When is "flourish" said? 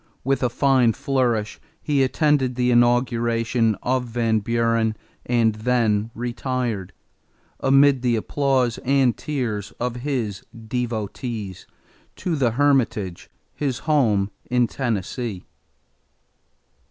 0.93-1.59